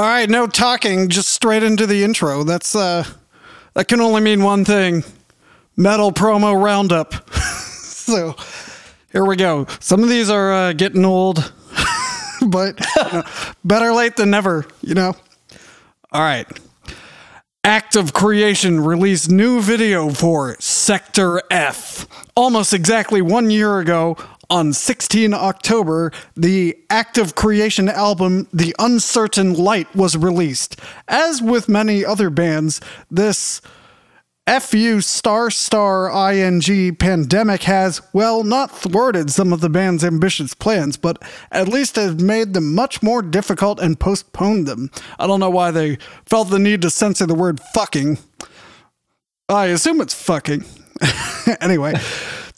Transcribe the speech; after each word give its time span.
All 0.00 0.06
right, 0.06 0.30
no 0.30 0.46
talking, 0.46 1.10
just 1.10 1.28
straight 1.28 1.62
into 1.62 1.86
the 1.86 2.02
intro. 2.02 2.42
That's 2.42 2.74
uh 2.74 3.04
that 3.74 3.86
can 3.86 4.00
only 4.00 4.22
mean 4.22 4.42
one 4.42 4.64
thing. 4.64 5.04
Metal 5.76 6.10
promo 6.10 6.58
roundup. 6.58 7.30
so, 7.34 8.34
here 9.12 9.26
we 9.26 9.36
go. 9.36 9.66
Some 9.78 10.02
of 10.02 10.08
these 10.08 10.30
are 10.30 10.52
uh, 10.54 10.72
getting 10.72 11.04
old, 11.04 11.52
but 12.48 12.80
you 12.80 13.12
know, 13.12 13.22
better 13.62 13.92
late 13.92 14.16
than 14.16 14.30
never, 14.30 14.64
you 14.80 14.94
know. 14.94 15.14
All 16.12 16.22
right. 16.22 16.46
Act 17.62 17.94
of 17.94 18.14
Creation 18.14 18.80
released 18.80 19.30
new 19.30 19.60
video 19.60 20.08
for 20.08 20.56
Sector 20.60 21.42
F. 21.50 22.06
Almost 22.34 22.72
exactly 22.72 23.20
one 23.20 23.50
year 23.50 23.80
ago, 23.80 24.16
on 24.50 24.72
16 24.72 25.32
October, 25.32 26.12
the 26.36 26.76
Act 26.90 27.16
of 27.16 27.34
Creation 27.34 27.88
album, 27.88 28.48
The 28.52 28.74
Uncertain 28.78 29.54
Light, 29.54 29.94
was 29.94 30.16
released. 30.16 30.76
As 31.08 31.40
with 31.40 31.68
many 31.68 32.04
other 32.04 32.28
bands, 32.28 32.80
this 33.10 33.62
FU 34.58 35.00
star 35.00 35.48
star 35.50 36.32
ing 36.32 36.96
pandemic 36.96 37.62
has, 37.62 38.02
well, 38.12 38.42
not 38.42 38.76
thwarted 38.76 39.30
some 39.30 39.52
of 39.52 39.60
the 39.60 39.70
band's 39.70 40.02
ambitious 40.02 40.54
plans, 40.54 40.96
but 40.96 41.22
at 41.52 41.68
least 41.68 41.94
has 41.94 42.16
made 42.16 42.52
them 42.52 42.74
much 42.74 43.02
more 43.02 43.22
difficult 43.22 43.78
and 43.78 44.00
postponed 44.00 44.66
them. 44.66 44.90
I 45.20 45.28
don't 45.28 45.40
know 45.40 45.50
why 45.50 45.70
they 45.70 45.98
felt 46.26 46.50
the 46.50 46.58
need 46.58 46.82
to 46.82 46.90
censor 46.90 47.26
the 47.26 47.34
word 47.34 47.60
fucking. 47.74 48.18
I 49.48 49.66
assume 49.66 50.00
it's 50.00 50.14
fucking. 50.14 50.64
anyway. 51.60 51.94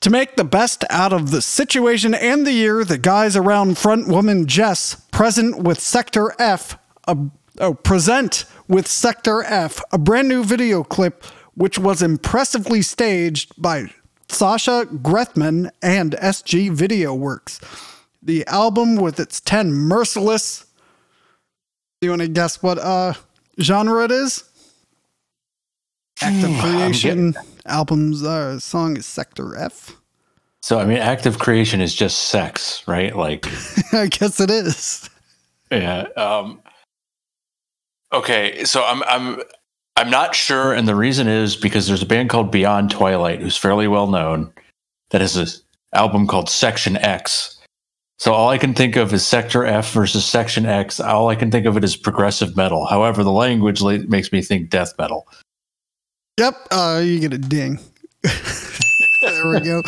To 0.02 0.10
make 0.10 0.34
the 0.34 0.42
best 0.42 0.84
out 0.90 1.12
of 1.12 1.30
the 1.30 1.40
situation 1.40 2.12
and 2.12 2.44
the 2.44 2.52
year, 2.52 2.84
the 2.84 2.98
guys 2.98 3.36
around 3.36 3.78
front 3.78 4.08
woman 4.08 4.48
Jess 4.48 4.96
present 5.12 5.62
with 5.62 5.78
Sector 5.78 6.34
F, 6.40 6.76
a, 7.06 7.16
oh, 7.60 7.74
present 7.74 8.44
with 8.66 8.88
Sector 8.88 9.44
F, 9.44 9.80
a 9.92 9.98
brand 9.98 10.28
new 10.28 10.42
video 10.42 10.82
clip 10.82 11.24
which 11.54 11.78
was 11.78 12.02
impressively 12.02 12.82
staged 12.82 13.52
by 13.62 13.92
Sasha 14.28 14.86
Grethman 14.86 15.70
and 15.80 16.14
SG 16.14 16.72
Video 16.72 17.14
Works. 17.14 17.60
The 18.20 18.44
album 18.48 18.96
with 18.96 19.20
its 19.20 19.40
10 19.40 19.72
merciless. 19.72 20.66
Do 22.00 22.06
you 22.06 22.10
want 22.10 22.22
to 22.22 22.28
guess 22.28 22.60
what 22.60 22.78
uh, 22.78 23.12
genre 23.60 24.02
it 24.02 24.10
is? 24.10 24.42
Act 26.20 26.44
of 26.44 26.58
Creation 26.58 27.34
album's 27.66 28.22
uh, 28.22 28.58
song 28.58 28.96
is 28.96 29.06
Sector 29.06 29.56
F. 29.56 30.01
So 30.62 30.78
I 30.78 30.84
mean, 30.84 30.98
active 30.98 31.38
creation 31.38 31.80
is 31.80 31.94
just 31.94 32.28
sex, 32.28 32.86
right? 32.86 33.14
Like, 33.16 33.46
I 33.92 34.06
guess 34.06 34.40
it 34.40 34.50
is. 34.50 35.10
Yeah. 35.70 36.06
Um, 36.16 36.60
okay, 38.12 38.64
so 38.64 38.84
I'm 38.84 39.02
I'm 39.04 39.42
I'm 39.96 40.10
not 40.10 40.34
sure, 40.34 40.72
and 40.72 40.86
the 40.86 40.94
reason 40.94 41.26
is 41.26 41.56
because 41.56 41.88
there's 41.88 42.02
a 42.02 42.06
band 42.06 42.30
called 42.30 42.52
Beyond 42.52 42.90
Twilight 42.90 43.40
who's 43.40 43.56
fairly 43.56 43.88
well 43.88 44.06
known 44.06 44.52
that 45.10 45.20
has 45.20 45.36
an 45.36 45.48
album 45.92 46.26
called 46.26 46.48
Section 46.48 46.96
X. 46.96 47.58
So 48.18 48.32
all 48.32 48.50
I 48.50 48.58
can 48.58 48.72
think 48.72 48.94
of 48.94 49.12
is 49.12 49.26
Sector 49.26 49.66
F 49.66 49.92
versus 49.92 50.24
Section 50.24 50.64
X. 50.64 51.00
All 51.00 51.28
I 51.28 51.34
can 51.34 51.50
think 51.50 51.66
of 51.66 51.76
it 51.76 51.82
is 51.82 51.96
progressive 51.96 52.56
metal. 52.56 52.86
However, 52.86 53.24
the 53.24 53.32
language 53.32 53.82
makes 53.82 54.30
me 54.30 54.42
think 54.42 54.70
death 54.70 54.94
metal. 54.96 55.26
Yep, 56.38 56.54
uh, 56.70 57.02
you 57.04 57.18
get 57.18 57.32
a 57.32 57.38
ding. 57.38 57.80
there 59.42 59.60
we 59.60 59.66
go. 59.66 59.82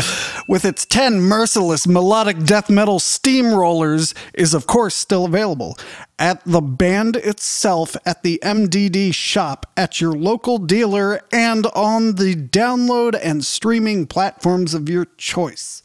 With 0.48 0.64
its 0.64 0.84
10 0.84 1.20
merciless 1.20 1.86
melodic 1.86 2.44
death 2.44 2.68
metal 2.68 2.98
steamrollers, 2.98 4.14
is 4.34 4.54
of 4.54 4.66
course 4.66 4.94
still 4.94 5.24
available 5.24 5.78
at 6.18 6.44
the 6.44 6.60
band 6.60 7.16
itself, 7.16 7.96
at 8.06 8.22
the 8.22 8.40
MDD 8.42 9.14
shop, 9.14 9.66
at 9.76 10.00
your 10.00 10.12
local 10.12 10.58
dealer, 10.58 11.20
and 11.32 11.66
on 11.74 12.14
the 12.14 12.34
download 12.34 13.18
and 13.22 13.44
streaming 13.44 14.06
platforms 14.06 14.74
of 14.74 14.88
your 14.88 15.06
choice. 15.16 15.82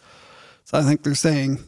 So 0.66 0.78
I 0.78 0.84
think 0.84 1.04
they're 1.04 1.16
saying 1.16 1.60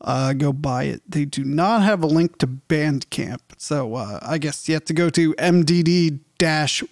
uh, 0.00 0.32
go 0.32 0.52
buy 0.52 0.84
it. 0.84 1.02
They 1.08 1.24
do 1.24 1.44
not 1.44 1.82
have 1.82 2.02
a 2.02 2.06
link 2.06 2.38
to 2.38 2.46
Bandcamp. 2.46 3.40
So 3.58 3.94
uh, 3.94 4.20
I 4.22 4.38
guess 4.38 4.68
you 4.68 4.74
have 4.74 4.84
to 4.86 4.94
go 4.94 5.10
to 5.10 5.34
mdd 5.34 6.20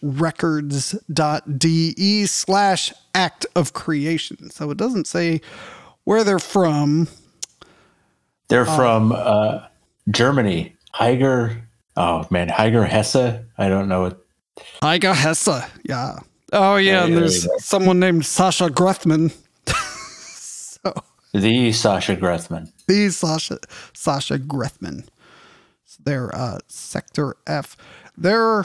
records.de 0.03 2.27
slash 2.27 2.93
act 3.15 3.47
of 3.55 3.72
creation. 3.72 4.50
So 4.50 4.71
it 4.71 4.77
doesn't 4.77 5.06
say 5.06 5.41
where 6.05 6.25
they're 6.25 6.38
from. 6.38 7.09
They're 8.49 8.69
uh, 8.69 8.77
from 8.77 9.12
uh, 9.12 9.66
Germany. 10.10 10.77
Heiger. 10.94 11.62
Oh 11.97 12.27
man, 12.31 12.49
Heiger 12.49 12.87
Hesse. 12.87 13.41
I 13.59 13.69
don't 13.69 13.88
know 13.88 14.03
what. 14.03 14.25
Heiger 14.82 15.15
Hesse. 15.15 15.69
Yeah. 15.84 16.19
Oh 16.53 16.76
yeah, 16.76 17.00
hey, 17.00 17.06
and 17.06 17.16
there's 17.16 17.49
someone 17.65 17.99
named 17.99 18.25
Sasha 18.25 18.71
Grethman. 18.71 19.32
so 19.66 20.93
the 21.32 21.72
Sasha 21.72 22.15
Grethman. 22.15 22.72
The 22.87 23.11
Sasha 23.11 23.59
Sasha 23.93 24.38
Grethman. 24.38 25.05
So 25.84 26.03
they're 26.05 26.34
uh, 26.34 26.59
Sector 26.69 27.37
F. 27.47 27.76
They're 28.16 28.65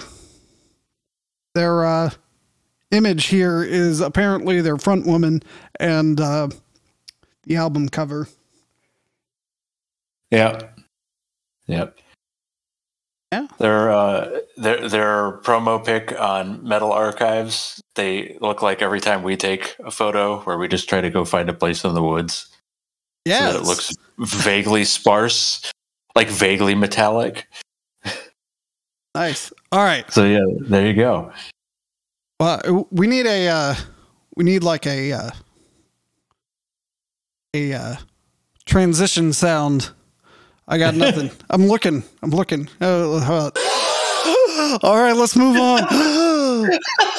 their 1.56 1.86
uh, 1.86 2.10
image 2.92 3.26
here 3.26 3.64
is 3.64 4.02
apparently 4.02 4.62
their 4.62 4.78
front 4.78 5.06
woman 5.06 5.42
and 5.80 6.20
uh, 6.20 6.50
the 7.44 7.56
album 7.56 7.90
cover. 7.90 8.28
Yeah. 10.32 10.62
Yep. 11.68 11.98
Yeah. 13.32 13.48
Their 13.59 13.92
uh 13.92 14.40
their 14.58 14.90
their 14.90 15.32
promo 15.44 15.84
pic 15.84 16.20
on 16.20 16.68
Metal 16.68 16.92
Archives, 16.92 17.80
they 17.96 18.38
look 18.42 18.64
like 18.64 18.82
every 18.82 19.00
time 19.00 19.22
we 19.22 19.38
take 19.38 19.76
a 19.84 19.92
photo 19.92 20.40
where 20.42 20.58
we 20.58 20.68
just 20.68 20.90
try 20.90 21.00
to 21.00 21.12
go 21.12 21.26
find 21.26 21.48
a 21.48 21.54
place 21.54 21.84
in 21.84 21.94
the 21.94 22.02
woods. 22.02 22.48
Yeah. 23.26 23.52
So 23.52 23.58
it 23.59 23.64
looks 23.66 23.96
vaguely 24.18 24.84
sparse, 24.84 25.72
like 26.16 26.28
vaguely 26.28 26.74
metallic. 26.74 27.48
Nice. 29.14 29.52
All 29.72 29.84
right. 29.84 30.12
So 30.12 30.25
yeah, 30.25 30.46
there 30.62 30.88
you 30.88 30.94
go. 30.94 31.31
Well, 32.40 32.88
we 32.91 33.07
need 33.07 33.25
a 33.25 33.47
uh, 33.47 33.75
we 34.35 34.44
need 34.44 34.63
like 34.63 34.88
a 34.88 35.12
uh, 35.12 35.30
a 37.53 37.74
uh, 37.74 37.96
transition 38.66 39.34
sound. 39.34 39.91
I 40.68 40.78
got 40.78 40.96
nothing. 40.96 41.31
I'm 41.50 41.68
looking. 41.68 42.03
I'm 42.22 42.29
looking. 42.29 42.69
Uh, 42.79 43.19
all 44.84 45.02
right, 45.02 45.13
let's 45.13 45.35
move 45.35 45.58
on. 45.58 45.84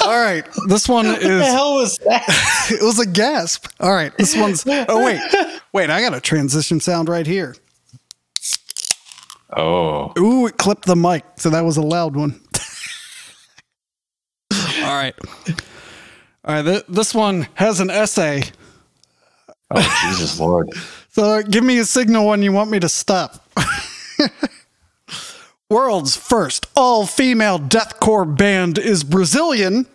All 0.03 0.21
right, 0.21 0.47
this 0.69 0.89
one 0.89 1.07
is. 1.07 1.13
What 1.13 1.23
the 1.23 1.45
hell 1.45 1.75
was 1.75 1.99
that? 1.99 2.25
it 2.71 2.83
was 2.83 2.99
a 2.99 3.07
gasp. 3.07 3.67
All 3.81 3.93
right, 3.93 4.17
this 4.17 4.37
one's. 4.37 4.65
Oh 4.67 5.05
wait, 5.05 5.21
wait! 5.73 5.91
I 5.91 6.01
got 6.01 6.15
a 6.15 6.21
transition 6.21 6.81
sound 6.81 7.09
right 7.09 7.27
here. 7.27 7.55
Oh. 9.57 10.13
Ooh, 10.19 10.47
it 10.47 10.57
clipped 10.57 10.87
the 10.87 10.97
mic, 10.97 11.25
so 11.37 11.51
that 11.51 11.65
was 11.65 11.77
a 11.77 11.83
loud 11.83 12.17
one. 12.17 12.41
All 14.55 14.97
right. 14.97 15.15
All 16.45 16.55
right. 16.55 16.63
Th- 16.63 16.85
this 16.89 17.15
one 17.15 17.47
has 17.55 17.81
an 17.81 17.91
essay. 17.91 18.43
Oh, 19.71 20.07
Jesus 20.09 20.39
Lord. 20.41 20.69
So 21.11 21.43
give 21.43 21.65
me 21.65 21.79
a 21.79 21.85
signal 21.85 22.27
when 22.27 22.43
you 22.43 22.53
want 22.53 22.71
me 22.71 22.81
to 22.81 22.89
stop. 22.89 23.45
World's 25.71 26.17
first 26.17 26.67
all 26.75 27.07
female 27.07 27.59
deathcore 27.59 28.37
band 28.37 28.79
is 28.79 29.05
Brazilian 29.05 29.87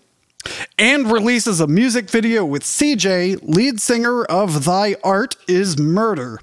and 0.78 1.12
releases 1.12 1.60
a 1.60 1.68
music 1.68 2.10
video 2.10 2.46
with 2.46 2.64
CJ, 2.64 3.40
lead 3.44 3.82
singer 3.82 4.24
of 4.26 4.66
Thy 4.66 4.96
Art 5.04 5.36
is 5.48 5.78
Murder. 5.78 6.40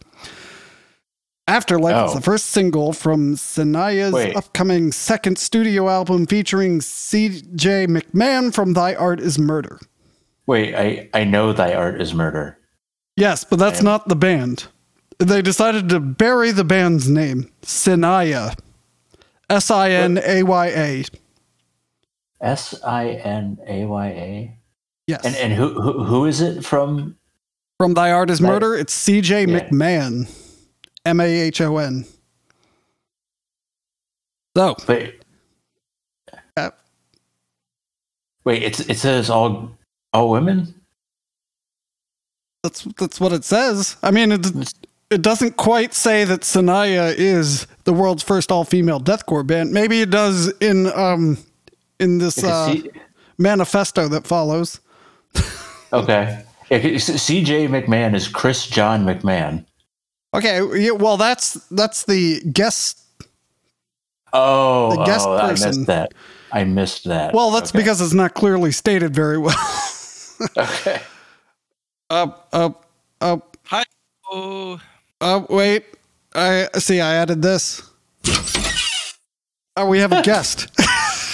Afterlife 1.52 1.94
oh. 1.94 2.04
is 2.06 2.14
the 2.14 2.22
first 2.22 2.46
single 2.46 2.94
from 2.94 3.34
Sinaya's 3.34 4.14
Wait. 4.14 4.34
upcoming 4.34 4.90
second 4.90 5.36
studio 5.36 5.90
album 5.90 6.24
featuring 6.24 6.78
CJ 6.78 7.88
McMahon 7.88 8.54
from 8.54 8.72
Thy 8.72 8.94
Art 8.94 9.20
is 9.20 9.38
Murder. 9.38 9.78
Wait, 10.46 10.74
I, 10.74 11.10
I 11.12 11.24
know 11.24 11.52
Thy 11.52 11.74
Art 11.74 12.00
is 12.00 12.14
Murder. 12.14 12.56
Yes, 13.16 13.44
but 13.44 13.58
that's 13.58 13.82
not 13.82 14.08
the 14.08 14.16
band. 14.16 14.68
They 15.18 15.42
decided 15.42 15.90
to 15.90 16.00
bury 16.00 16.52
the 16.52 16.64
band's 16.64 17.10
name, 17.10 17.52
Sinaya. 17.60 18.56
S 19.50 19.70
I 19.70 19.90
N 19.90 20.22
A 20.24 20.44
Y 20.44 20.66
A. 20.68 21.04
S 22.40 22.82
I 22.82 23.08
N 23.10 23.58
A 23.66 23.84
Y 23.84 24.06
A? 24.06 24.58
Yes. 25.06 25.22
And, 25.26 25.36
and 25.36 25.52
who, 25.52 25.78
who, 25.82 26.02
who 26.04 26.24
is 26.24 26.40
it 26.40 26.64
from? 26.64 27.18
From 27.76 27.92
Thy 27.92 28.10
Art 28.10 28.30
is 28.30 28.40
Murder? 28.40 28.74
It's 28.74 29.06
CJ 29.06 29.48
yeah. 29.48 29.60
McMahon. 29.60 30.41
M 31.04 31.20
A 31.20 31.24
H 31.24 31.60
O 31.60 31.78
N. 31.78 32.04
So 34.56 34.76
wait, 34.86 35.22
uh, 36.56 36.70
wait. 38.44 38.62
It's 38.62 38.80
it 38.80 38.98
says 38.98 39.30
all 39.30 39.70
all 40.12 40.30
women. 40.30 40.74
That's 42.62 42.84
that's 42.98 43.20
what 43.20 43.32
it 43.32 43.44
says. 43.44 43.96
I 44.02 44.10
mean, 44.10 44.30
it's 44.32 44.74
it 45.10 45.22
doesn't 45.22 45.56
quite 45.56 45.94
say 45.94 46.24
that 46.24 46.42
Sinaya 46.44 47.14
is 47.16 47.66
the 47.84 47.92
world's 47.92 48.22
first 48.22 48.52
all-female 48.52 49.00
deathcore 49.00 49.46
band. 49.46 49.72
Maybe 49.72 50.00
it 50.00 50.10
does 50.10 50.48
in 50.60 50.86
um 50.92 51.38
in 51.98 52.18
this 52.18 52.42
uh, 52.42 52.72
C- 52.72 52.90
manifesto 53.38 54.08
that 54.08 54.26
follows. 54.26 54.80
okay. 55.92 56.44
Yeah, 56.70 56.78
CJ 56.78 57.68
McMahon 57.68 58.14
is 58.14 58.28
Chris 58.28 58.66
John 58.66 59.04
McMahon. 59.04 59.64
Okay, 60.34 60.60
yeah, 60.80 60.92
well 60.92 61.16
that's 61.16 61.54
that's 61.70 62.04
the 62.04 62.40
guest. 62.52 62.98
Oh, 64.32 64.96
The 64.96 65.04
guest 65.04 65.26
oh 65.28 65.36
I 65.36 65.50
missed 65.50 65.86
that. 65.86 66.12
I 66.52 66.64
missed 66.64 67.04
that. 67.04 67.34
Well, 67.34 67.50
that's 67.50 67.70
Okay. 67.70 67.78
because 67.80 68.00
it's 68.00 68.14
not 68.14 68.34
clearly 68.34 68.72
stated 68.72 69.14
very 69.14 69.38
well. 69.38 69.56
Okay. 70.58 71.00
up, 72.10 72.48
up, 72.52 72.86
up, 73.20 73.56
Hi. 73.66 73.84
Oh, 74.28 74.80
up. 75.20 75.48
Wait, 75.50 75.84
I 76.34 76.66
see. 76.78 77.00
I 77.00 77.14
added 77.14 77.42
this. 77.42 77.80
Oh, 79.76 79.86
we 79.86 80.00
have 80.00 80.10
a 80.12 80.20
guest. 80.22 80.68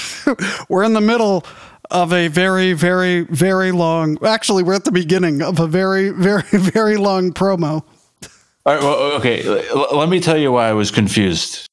we're 0.69 0.85
in 0.85 0.93
the 0.93 1.01
middle 1.01 1.44
of 1.91 2.12
a 2.12 2.29
very, 2.29 2.75
very, 2.75 3.23
very 3.23 3.73
long. 3.73 4.19
Actually, 4.25 4.62
we're 4.62 4.75
at 4.75 4.85
the 4.85 4.93
beginning 4.93 5.41
of 5.41 5.59
a 5.59 5.67
very, 5.67 6.11
very, 6.11 6.43
very 6.53 6.99
long 6.99 7.33
promo. 7.33 7.83
All 8.69 8.75
right. 8.75 8.82
Well, 8.82 8.97
okay. 9.17 9.47
l- 9.70 9.97
let 9.97 10.11
me 10.11 10.20
tell 10.20 10.37
you 10.37 10.53
why 10.53 10.69
I 10.69 10.75
was 10.75 10.91
confused. 10.91 11.68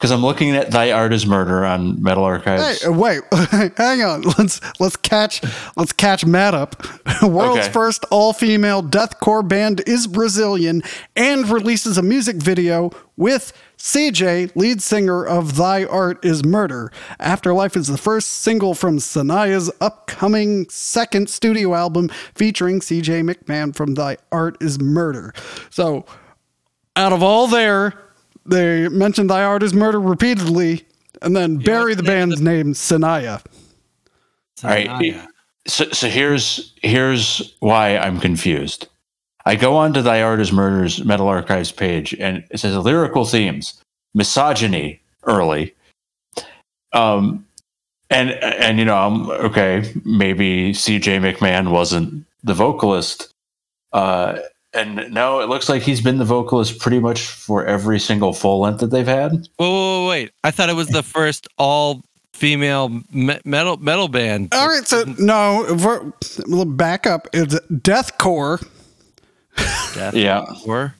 Because 0.00 0.12
I'm 0.12 0.22
looking 0.22 0.56
at 0.56 0.70
"Thy 0.70 0.92
Art 0.92 1.12
Is 1.12 1.26
Murder" 1.26 1.62
on 1.62 2.02
Metal 2.02 2.24
Archives. 2.24 2.80
Hey, 2.80 2.88
uh, 2.88 2.92
wait, 2.92 3.20
hang 3.76 4.00
on. 4.00 4.22
Let's 4.22 4.58
let's 4.80 4.96
catch 4.96 5.42
let's 5.76 5.92
catch 5.92 6.24
Matt 6.24 6.54
up. 6.54 6.82
World's 7.22 7.64
Okay. 7.66 7.70
first 7.72 8.06
all-female 8.10 8.82
deathcore 8.84 9.46
band 9.46 9.82
is 9.86 10.06
Brazilian 10.06 10.82
and 11.14 11.46
releases 11.50 11.98
a 11.98 12.02
music 12.02 12.36
video 12.36 12.90
with 13.18 13.52
CJ, 13.76 14.56
lead 14.56 14.80
singer 14.80 15.22
of 15.22 15.56
Thy 15.56 15.84
Art 15.84 16.24
Is 16.24 16.46
Murder. 16.46 16.90
Afterlife 17.18 17.76
is 17.76 17.86
the 17.88 17.98
first 17.98 18.28
single 18.28 18.74
from 18.74 18.96
Sinaya's 18.96 19.70
upcoming 19.82 20.66
second 20.70 21.28
studio 21.28 21.74
album 21.74 22.08
featuring 22.34 22.80
CJ 22.80 23.22
McMahon 23.34 23.76
from 23.76 23.96
Thy 23.96 24.16
Art 24.32 24.56
Is 24.62 24.80
Murder. 24.80 25.34
So, 25.68 26.06
out 26.96 27.12
of 27.12 27.22
all 27.22 27.46
there, 27.46 27.92
they 28.46 28.88
mention 28.88 29.26
Thy 29.26 29.44
Art 29.44 29.62
Is 29.62 29.74
Murder 29.74 30.00
repeatedly 30.00 30.86
and 31.22 31.36
then 31.36 31.56
bury 31.58 31.92
what's 31.92 31.96
the 31.96 32.02
the 32.02 32.08
name 32.10 32.32
of 32.32 32.38
band's 32.38 32.40
name, 32.40 32.74
Sinaya. 32.74 33.42
All 34.64 34.70
right. 34.70 35.28
So, 35.66 35.90
so 35.90 36.08
here's 36.08 36.72
here's 36.82 37.54
why 37.60 37.96
I'm 37.96 38.18
confused. 38.18 38.88
I 39.46 39.56
go 39.56 39.76
on 39.76 39.92
to 39.94 40.02
Thy 40.02 40.22
Art 40.22 40.40
Is 40.40 40.52
Murder's 40.52 41.04
Metal 41.04 41.28
Archives 41.28 41.72
page, 41.72 42.14
and 42.14 42.44
it 42.50 42.58
says 42.58 42.76
lyrical 42.76 43.24
themes, 43.24 43.82
misogyny 44.14 45.00
early. 45.24 45.74
Um, 46.92 47.46
and 48.10 48.30
and 48.30 48.78
you 48.78 48.84
know, 48.84 48.96
I'm 48.96 49.30
okay. 49.46 49.92
Maybe 50.04 50.74
C.J. 50.74 51.18
McMahon 51.18 51.70
wasn't 51.70 52.26
the 52.42 52.54
vocalist. 52.54 53.32
Uh, 53.92 54.38
and 54.72 55.12
no, 55.12 55.40
it 55.40 55.48
looks 55.48 55.68
like 55.68 55.82
he's 55.82 56.00
been 56.00 56.18
the 56.18 56.24
vocalist 56.24 56.78
pretty 56.78 57.00
much 57.00 57.22
for 57.26 57.64
every 57.64 57.98
single 57.98 58.32
full 58.32 58.60
length 58.60 58.80
that 58.80 58.88
they've 58.88 59.06
had. 59.06 59.32
Whoa, 59.56 59.68
whoa, 59.70 60.02
whoa, 60.04 60.08
wait! 60.08 60.32
I 60.44 60.50
thought 60.50 60.68
it 60.68 60.76
was 60.76 60.88
the 60.88 61.02
first 61.02 61.48
all 61.58 62.02
female 62.32 62.88
me- 63.12 63.40
metal 63.44 63.76
metal 63.78 64.08
band. 64.08 64.48
All 64.54 64.68
right, 64.68 64.86
so 64.86 65.04
no, 65.18 65.66
ver- 65.70 66.12
well, 66.48 66.64
back 66.64 67.06
up. 67.06 67.26
It's 67.32 67.54
deathcore. 67.70 68.64
Death 69.94 70.14
Yeah. 70.14 70.44
War. 70.64 70.94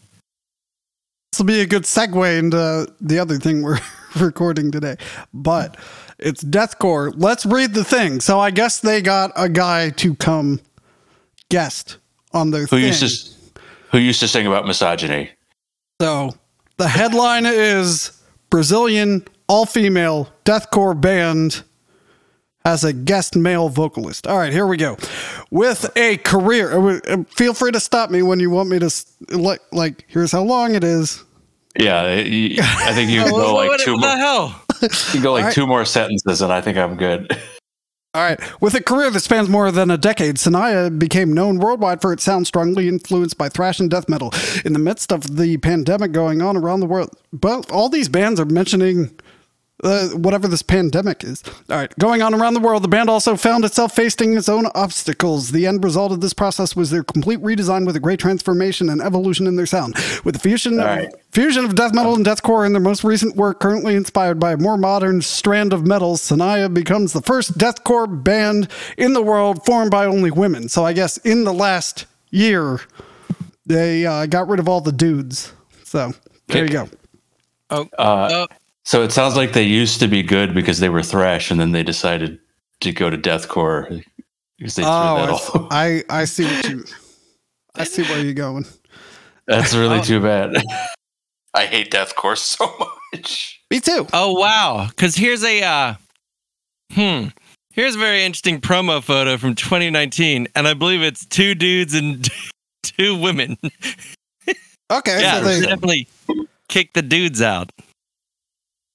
This 1.32 1.38
will 1.38 1.46
be 1.46 1.61
a 1.61 1.66
good 1.66 1.84
segue 1.84 2.38
into 2.38 2.93
the 3.00 3.19
other 3.20 3.38
thing 3.38 3.62
we're 3.62 3.78
recording 4.20 4.73
today. 4.73 4.96
But 5.32 5.76
it's 6.19 6.43
deathcore. 6.43 7.12
Let's 7.16 7.46
read 7.46 7.73
the 7.73 7.84
thing. 7.84 8.20
So 8.20 8.40
I 8.40 8.50
guess 8.50 8.81
they 8.81 9.00
got 9.00 9.31
a 9.37 9.49
guy 9.49 9.90
to 9.90 10.14
come 10.16 10.61
guest 11.49 11.99
on 12.32 12.50
their 12.50 12.62
Who 12.62 12.66
thing. 12.66 12.81
used 12.87 13.00
to 13.00 13.39
who 13.90 13.98
used 13.98 14.20
to 14.20 14.28
sing 14.28 14.46
about 14.46 14.66
misogyny? 14.66 15.31
So 16.00 16.31
the 16.76 16.88
headline 16.88 17.46
is 17.46 18.12
Brazilian 18.48 19.25
all 19.48 19.66
female 19.66 20.28
deathcore 20.44 20.98
band 20.98 21.62
has 22.64 22.84
a 22.84 22.92
guest 22.92 23.37
male 23.37 23.69
vocalist. 23.69 24.26
All 24.26 24.38
right, 24.38 24.52
here 24.52 24.66
we 24.66 24.76
go. 24.76 24.96
With 25.50 25.90
a 25.96 26.19
career, 26.19 26.72
uh, 26.72 27.00
uh, 27.08 27.25
feel 27.34 27.54
free 27.54 27.72
to 27.72 27.81
stop 27.81 28.10
me 28.10 28.22
when 28.22 28.38
you 28.38 28.50
want 28.50 28.69
me 28.69 28.78
to, 28.78 28.90
like, 29.31 29.60
like 29.72 30.04
here's 30.08 30.31
how 30.31 30.42
long 30.42 30.75
it 30.75 30.84
is. 30.84 31.25
Yeah, 31.78 32.02
I 32.02 32.92
think 32.92 33.10
you 33.10 33.22
can 33.22 33.31
go 33.31 33.54
like 33.54 33.81
two 33.81 33.94
what 33.94 34.00
more. 34.00 34.10
the 34.10 34.16
hell? 34.16 34.62
You 34.82 34.88
can 34.88 35.22
go 35.22 35.32
like 35.32 35.42
Alright. 35.42 35.54
two 35.54 35.66
more 35.66 35.84
sentences, 35.84 36.42
and 36.42 36.52
I 36.52 36.60
think 36.60 36.78
I'm 36.78 36.96
good. 36.96 37.37
All 38.12 38.23
right. 38.23 38.61
With 38.61 38.75
a 38.75 38.83
career 38.83 39.09
that 39.09 39.21
spans 39.21 39.49
more 39.49 39.71
than 39.71 39.89
a 39.89 39.97
decade, 39.97 40.37
Sinaya 40.37 40.91
became 40.91 41.33
known 41.33 41.61
worldwide 41.61 42.01
for 42.01 42.12
its 42.12 42.25
sound 42.25 42.49
strongly 42.49 42.89
influenced 42.89 43.39
by 43.39 43.49
thrash 43.49 43.79
and 43.79 43.89
death 43.89 44.09
metal. 44.09 44.35
In 44.65 44.73
the 44.73 44.81
midst 44.81 45.12
of 45.12 45.37
the 45.37 45.59
pandemic 45.59 46.11
going 46.11 46.43
on 46.43 46.57
around 46.57 46.81
the 46.81 46.87
world, 46.87 47.17
but 47.33 47.71
all 47.71 47.89
these 47.89 48.09
bands 48.09 48.41
are 48.41 48.47
mentioning 48.47 49.17
uh, 49.82 50.09
whatever 50.09 50.47
this 50.49 50.62
pandemic 50.62 51.25
is. 51.25 51.43
All 51.69 51.77
right. 51.77 51.93
Going 51.99 52.23
on 52.23 52.35
around 52.35 52.55
the 52.55 52.61
world, 52.61 52.82
the 52.82 52.88
band 52.88 53.09
also 53.09 53.37
found 53.37 53.65
itself 53.65 53.94
facing 53.94 54.37
its 54.37 54.49
own 54.49 54.67
obstacles. 54.75 55.53
The 55.53 55.67
end 55.67 55.82
result 55.85 56.12
of 56.12 56.21
this 56.21 56.32
process 56.35 56.77
was 56.77 56.91
their 56.91 57.03
complete 57.03 57.41
redesign 57.41 57.87
with 57.87 57.97
a 57.97 58.00
great 58.00 58.21
transformation 58.21 58.88
and 58.88 59.00
evolution 59.00 59.47
in 59.47 59.56
their 59.56 59.67
sound. 59.67 59.94
With 60.25 60.35
the 60.35 60.41
fusion 60.41 60.81
All 60.81 60.87
of, 60.87 60.99
right. 60.99 61.09
fusion 61.32 61.65
of 61.65 61.75
death 61.75 61.94
metal 61.94 62.15
and 62.15 62.25
deathcore 62.25 62.67
in 62.67 62.73
their 62.73 62.81
most 62.81 63.05
recent 63.05 63.37
work, 63.37 63.61
currently 63.61 63.94
inspired 63.94 64.38
by 64.38 64.53
a 64.53 64.56
more 64.56 64.77
modern 64.77 65.23
strand 65.23 65.73
of 65.73 65.87
metal, 65.87 66.17
Sinaya 66.17 66.69
becomes 66.69 67.12
the 67.12 67.23
first 67.23 67.56
deathcore 67.59 68.23
band 68.23 68.69
in 68.97 69.12
the 69.12 69.23
world 69.23 69.65
formed 69.65 69.91
by 69.91 70.05
only 70.06 70.31
women. 70.31 70.69
So 70.69 70.85
I 70.85 70.93
guess 70.93 71.17
in 71.19 71.44
the 71.44 71.55
last 71.55 72.06
year, 72.31 72.81
they 73.67 74.05
uh, 74.06 74.26
got 74.26 74.49
rid 74.49 74.61
of 74.61 74.69
all 74.69 74.81
the 74.81 74.93
dudes. 74.93 75.53
So 75.85 76.12
there 76.49 76.65
you 76.65 76.71
go. 76.71 76.88
Oh, 77.71 77.88
Uh, 77.99 78.47
oh, 78.50 78.55
so 78.90 79.04
it 79.04 79.12
sounds 79.12 79.37
like 79.37 79.52
they 79.52 79.62
used 79.62 80.00
to 80.00 80.08
be 80.08 80.20
good 80.20 80.52
because 80.52 80.81
they 80.81 80.88
were 80.88 81.00
thrash, 81.00 81.48
and 81.52 81.60
then 81.60 81.70
they 81.70 81.84
decided 81.84 82.40
to 82.81 82.90
go 82.90 83.08
to 83.08 83.16
deathcore 83.16 84.02
because 84.58 84.75
they 84.75 84.82
threw 84.82 84.90
that 84.90 85.28
Oh, 85.31 85.50
all. 85.54 85.69
I, 85.70 86.02
I 86.10 86.25
see 86.25 86.44
what 86.44 86.69
you. 86.69 86.84
I 87.76 87.84
see 87.84 88.02
where 88.02 88.19
you're 88.20 88.32
going. 88.34 88.66
That's 89.46 89.76
really 89.76 89.98
Oh. 89.98 90.02
too 90.02 90.19
bad. 90.19 90.56
I 91.54 91.66
hate 91.66 91.92
deathcore 91.92 92.37
so 92.37 92.66
much. 93.14 93.61
Me 93.70 93.78
too. 93.78 94.09
oh, 94.12 94.32
wow! 94.32 94.88
Because 94.88 95.14
here's 95.14 95.44
a 95.44 95.62
uh, 95.62 95.94
hmm. 96.90 97.28
Here's 97.73 97.94
a 97.94 97.99
very 97.99 98.25
interesting 98.25 98.61
promo 98.61 99.00
photo 99.00 99.37
from 99.37 99.54
2019, 99.54 100.49
and 100.56 100.66
I 100.66 100.75
believe 100.75 101.00
it's 101.00 101.25
two 101.26 101.54
dudes 101.54 101.94
and 101.94 102.28
two 102.82 103.14
women. 103.14 103.56
Okay, 104.90 105.20
yeah, 105.23 105.38
so 105.38 105.44
they 105.44 105.61
they, 105.61 105.66
definitely 105.66 106.09
kick 106.68 106.92
the 106.94 107.02
dudes 107.02 107.40
out. 107.40 107.70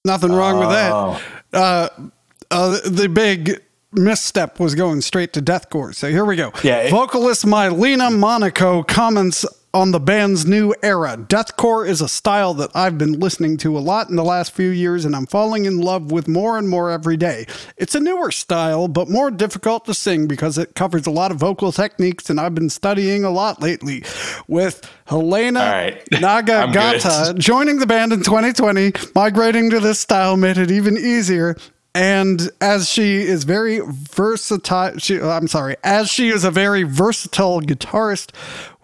Nothing 0.06 0.32
wrong 0.32 0.60
with 0.60 0.70
that. 0.70 0.92
Oh. 0.94 1.22
Uh, 1.54 1.90
uh, 2.52 2.78
the 2.86 3.10
big 3.10 3.62
misstep 3.92 4.60
was 4.60 4.76
going 4.76 5.02
straight 5.02 5.34
to 5.34 5.42
deathcore. 5.42 5.94
So 5.96 6.10
here 6.10 6.26
we 6.26 6.36
go. 6.36 6.52
Yeah, 6.64 6.78
it- 6.84 6.92
Vocalist 6.92 7.46
Mylena 7.46 8.16
Monaco 8.18 8.84
comments 8.84 9.46
on 9.76 9.92
the 9.92 10.00
band's 10.00 10.46
new 10.46 10.74
era. 10.82 11.18
Deathcore 11.18 11.86
is 11.86 12.00
a 12.00 12.08
style 12.08 12.54
that 12.54 12.72
I've 12.74 12.98
been 12.98 13.20
listening 13.20 13.58
to 13.58 13.78
a 13.78 13.80
lot 13.80 14.10
in 14.10 14.16
the 14.16 14.24
last 14.24 14.54
few 14.54 14.70
years, 14.70 15.04
and 15.04 15.14
I'm 15.14 15.26
falling 15.26 15.66
in 15.66 15.82
love 15.82 16.14
with 16.14 16.30
more 16.30 16.58
and 16.58 16.70
more 16.70 16.90
every 16.90 17.18
day. 17.18 17.46
It's 17.76 17.94
a 17.94 18.00
newer 18.00 18.32
style, 18.32 18.88
but 18.88 19.10
more 19.10 19.30
difficult 19.30 19.84
to 19.86 19.94
sing 19.94 20.28
because 20.28 20.58
it 20.58 20.76
covers 20.76 21.06
a 21.06 21.12
lot 21.12 21.30
of 21.32 21.38
vocal 21.38 21.74
techniques, 21.74 22.30
and 22.30 22.40
I've 22.40 22.56
been 22.56 22.70
studying 22.70 23.26
a 23.26 23.30
lot 23.30 23.62
lately. 23.62 24.06
With 24.48 24.90
Helena 25.08 25.60
right. 25.60 26.06
Nagagata 26.12 27.38
joining 27.38 27.80
the 27.80 27.86
band 27.86 28.14
in 28.14 28.24
2020, 28.24 28.94
migrating 29.14 29.70
to 29.72 29.82
this 29.82 30.00
style 30.00 30.38
made 30.38 30.58
it 30.58 30.72
even 30.72 30.98
easier. 30.98 31.58
And 31.96 32.50
as 32.60 32.90
she 32.90 33.22
is 33.22 33.46
very 33.46 33.80
versatile, 33.80 34.98
she, 34.98 35.22
I'm 35.22 35.48
sorry, 35.48 35.78
as 35.82 36.10
she 36.10 36.28
is 36.28 36.44
a 36.44 36.52
very 36.52 36.84
versatile 36.84 37.62
guitarist 37.62 38.32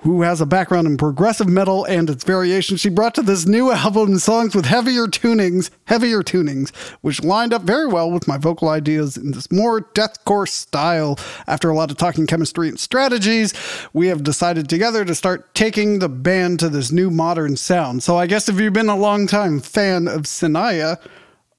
who 0.01 0.21
has 0.23 0.41
a 0.41 0.45
background 0.45 0.87
in 0.87 0.97
progressive 0.97 1.47
metal 1.47 1.85
and 1.85 2.09
its 2.09 2.23
variations, 2.23 2.79
she 2.79 2.89
brought 2.89 3.15
to 3.15 3.21
this 3.21 3.45
new 3.45 3.71
album 3.71 4.17
songs 4.19 4.55
with 4.55 4.65
heavier 4.65 5.07
tunings, 5.07 5.69
heavier 5.85 6.21
tunings, 6.21 6.75
which 7.01 7.23
lined 7.23 7.53
up 7.53 7.63
very 7.63 7.87
well 7.87 8.11
with 8.11 8.27
my 8.27 8.37
vocal 8.37 8.69
ideas 8.69 9.17
in 9.17 9.31
this 9.31 9.51
more 9.51 9.81
deathcore 9.81 10.47
style. 10.47 11.17
After 11.47 11.69
a 11.69 11.75
lot 11.75 11.91
of 11.91 11.97
talking 11.97 12.27
chemistry 12.27 12.69
and 12.69 12.79
strategies, 12.79 13.53
we 13.93 14.07
have 14.07 14.23
decided 14.23 14.69
together 14.69 15.05
to 15.05 15.15
start 15.15 15.53
taking 15.53 15.99
the 15.99 16.09
band 16.09 16.59
to 16.59 16.69
this 16.69 16.91
new 16.91 17.09
modern 17.09 17.55
sound. 17.57 18.03
So 18.03 18.17
I 18.17 18.27
guess 18.27 18.49
if 18.49 18.59
you've 18.59 18.73
been 18.73 18.89
a 18.89 18.97
long 18.97 19.27
time 19.27 19.59
fan 19.59 20.07
of 20.07 20.27
Sinaya, 20.27 20.99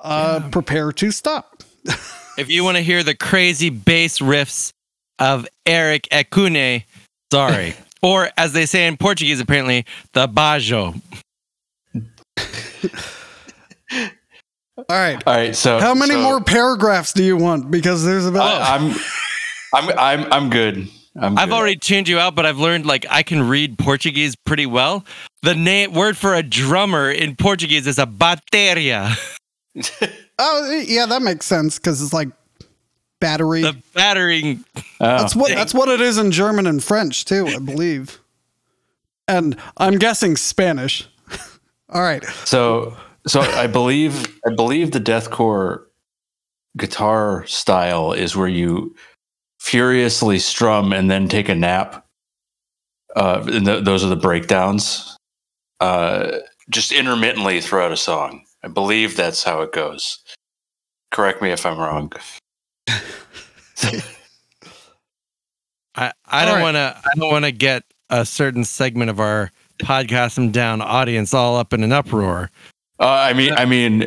uh, 0.00 0.48
prepare 0.50 0.92
to 0.92 1.10
stop. 1.10 1.62
If 2.38 2.50
you 2.50 2.64
want 2.64 2.78
to 2.78 2.82
hear 2.82 3.02
the 3.02 3.14
crazy 3.14 3.68
bass 3.68 4.18
riffs 4.20 4.72
of 5.18 5.46
Eric 5.66 6.08
Ekune, 6.10 6.84
sorry. 7.30 7.74
or 8.02 8.30
as 8.36 8.52
they 8.52 8.66
say 8.66 8.86
in 8.86 8.96
Portuguese, 8.96 9.40
apparently 9.40 9.86
the 10.12 10.28
bajo. 10.28 11.00
All 14.76 14.84
right. 14.88 15.22
All 15.26 15.34
right. 15.34 15.54
So 15.54 15.78
How 15.78 15.94
many 15.94 16.14
so 16.14 16.22
more 16.22 16.40
paragraphs 16.40 17.12
do 17.12 17.22
you 17.22 17.36
want? 17.36 17.70
Because 17.70 18.04
there's 18.04 18.26
about. 18.26 18.60
I, 18.62 18.76
I'm, 18.76 18.96
I'm, 19.74 19.98
I'm, 19.98 20.32
I'm 20.32 20.50
good. 20.50 20.88
I'm 21.14 21.38
I've 21.38 21.50
good. 21.50 21.54
already 21.54 21.76
tuned 21.76 22.08
you 22.08 22.18
out, 22.18 22.34
but 22.34 22.46
I've 22.46 22.58
learned 22.58 22.86
like 22.86 23.04
I 23.10 23.22
can 23.22 23.48
read 23.48 23.78
Portuguese 23.78 24.34
pretty 24.34 24.66
well. 24.66 25.04
The 25.42 25.54
name 25.54 25.92
word 25.92 26.16
for 26.16 26.34
a 26.34 26.42
drummer 26.42 27.10
in 27.10 27.36
Portuguese 27.36 27.86
is 27.86 27.98
a 27.98 28.06
bateria. 28.06 29.14
oh, 30.38 30.84
yeah, 30.86 31.06
that 31.06 31.22
makes 31.22 31.46
sense 31.46 31.78
because 31.78 32.02
it's 32.02 32.12
like 32.12 32.28
battery. 33.22 33.62
The 33.62 33.82
battering. 33.94 34.64
Oh. 34.76 34.82
that's 35.00 35.34
what 35.34 35.50
that's 35.50 35.72
what 35.72 35.88
it 35.88 36.00
is 36.00 36.18
in 36.18 36.30
German 36.30 36.66
and 36.66 36.82
French 36.82 37.24
too, 37.24 37.46
I 37.46 37.58
believe. 37.58 38.20
And 39.28 39.56
I'm 39.78 39.98
guessing 39.98 40.36
Spanish. 40.36 41.08
All 41.88 42.02
right. 42.02 42.24
So, 42.44 42.96
so 43.26 43.40
I 43.40 43.66
believe 43.66 44.38
I 44.46 44.54
believe 44.54 44.90
the 44.90 45.00
deathcore 45.00 45.84
guitar 46.76 47.46
style 47.46 48.12
is 48.12 48.36
where 48.36 48.48
you 48.48 48.94
furiously 49.60 50.38
strum 50.38 50.92
and 50.92 51.10
then 51.10 51.28
take 51.28 51.48
a 51.48 51.54
nap. 51.54 52.04
Uh, 53.14 53.44
and 53.46 53.64
th- 53.64 53.84
those 53.84 54.04
are 54.04 54.08
the 54.08 54.16
breakdowns. 54.16 55.16
Uh, 55.80 56.38
just 56.70 56.92
intermittently 56.92 57.60
throughout 57.60 57.92
a 57.92 57.96
song. 57.96 58.44
I 58.64 58.68
believe 58.68 59.16
that's 59.16 59.42
how 59.42 59.62
it 59.62 59.72
goes. 59.72 60.18
Correct 61.10 61.42
me 61.42 61.50
if 61.50 61.66
I'm 61.66 61.78
wrong. 61.78 62.12
I, 62.88 63.02
I 65.94 66.12
All 66.40 66.46
don't 66.46 66.54
right. 66.56 66.62
want 66.62 66.74
to. 66.76 66.96
I 67.04 67.10
don't 67.16 67.30
want 67.30 67.44
to 67.44 67.52
get 67.52 67.84
a 68.10 68.24
certain 68.24 68.64
segment 68.64 69.10
of 69.10 69.20
our 69.20 69.50
podcast 69.78 70.36
them 70.36 70.50
down 70.50 70.80
audience 70.80 71.34
all 71.34 71.56
up 71.56 71.72
in 71.72 71.82
an 71.82 71.92
uproar. 71.92 72.50
Uh, 72.98 73.08
I 73.08 73.32
mean, 73.32 73.52
I 73.52 73.64
mean, 73.64 74.00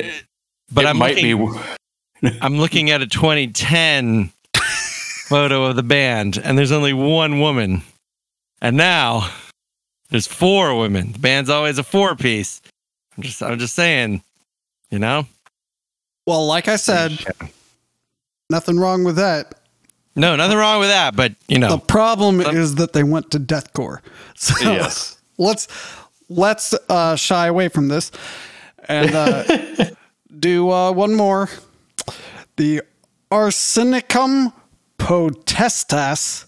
But 0.72 0.86
it 0.86 0.88
I'm 0.88 0.98
might 0.98 1.16
looking, 1.16 1.54
be. 2.22 2.38
I'm 2.42 2.58
looking 2.58 2.90
at 2.92 3.02
a 3.02 3.08
2010 3.08 4.32
photo 5.28 5.66
of 5.66 5.76
the 5.76 5.84
band, 5.84 6.40
and 6.44 6.58
there's 6.58 6.72
only 6.72 6.94
one 6.94 7.40
woman, 7.40 7.82
and 8.62 8.78
now 8.78 9.30
there's 10.10 10.28
four 10.28 10.78
women. 10.80 11.12
The 11.12 11.20
band's 11.20 11.50
always 11.50 11.78
a 11.78 11.84
four 11.84 12.16
piece. 12.16 12.62
I'm 13.18 13.24
just, 13.24 13.44
I'm 13.44 13.60
just 13.60 13.76
saying, 13.76 14.24
you 14.90 15.00
know. 15.00 15.28
Well, 16.26 16.48
like 16.48 16.68
I 16.68 16.78
said, 16.78 17.12
nothing 18.50 18.80
wrong 18.80 19.04
with 19.04 19.18
that. 19.18 19.56
No, 20.16 20.36
nothing 20.38 20.58
wrong 20.58 20.80
with 20.80 20.90
that, 20.90 21.16
but 21.16 21.34
you 21.48 21.60
know, 21.60 21.70
The 21.70 21.78
problem 21.80 22.42
Some- 22.42 22.56
is 22.56 22.76
that 22.76 22.94
they 22.94 23.04
went 23.04 23.30
to 23.32 23.40
deathcore. 23.40 24.00
So 24.36 24.54
Yes. 24.72 25.18
let's 25.38 25.68
let's 26.30 26.74
uh, 26.90 27.16
shy 27.16 27.48
away 27.48 27.68
from 27.70 27.88
this 27.90 28.12
and 28.88 29.14
uh, 29.16 29.44
do 30.40 30.70
uh, 30.72 30.92
one 30.92 31.16
more. 31.16 31.50
The 32.58 32.82
Arsenicum 33.32 34.54
potestas 34.98 36.46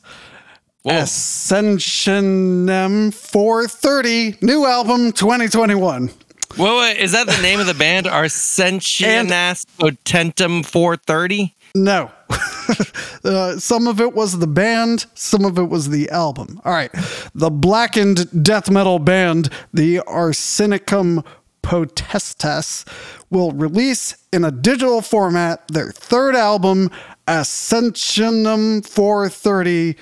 Whoa. 0.84 0.94
Ascensionem 1.02 3.14
430 3.14 4.38
new 4.42 4.66
album 4.66 5.12
2021. 5.12 6.10
Whoa, 6.56 6.80
wait, 6.80 6.98
is 6.98 7.12
that 7.12 7.28
the 7.28 7.38
name 7.42 7.60
of 7.60 7.68
the 7.68 7.74
band? 7.74 8.06
Arsentianas 8.08 9.66
Potentum 9.78 10.66
430? 10.66 11.54
No. 11.84 12.12
uh, 13.24 13.58
some 13.58 13.88
of 13.88 14.02
it 14.02 14.14
was 14.14 14.40
the 14.40 14.48
band, 14.48 15.06
some 15.14 15.46
of 15.46 15.58
it 15.58 15.70
was 15.70 15.90
the 15.90 16.10
album. 16.10 16.60
All 16.66 16.74
right. 16.74 16.92
The 17.34 17.50
blackened 17.50 18.44
death 18.44 18.70
metal 18.70 19.00
band, 19.00 19.50
the 19.74 19.98
Arsenicum 20.08 21.26
Potestas, 21.64 22.86
will 23.30 23.52
release 23.52 24.16
in 24.34 24.44
a 24.44 24.52
digital 24.52 25.02
format 25.02 25.68
their 25.70 25.92
third 25.92 26.36
album, 26.36 26.90
Ascensionum 27.28 28.82
430, 28.88 29.96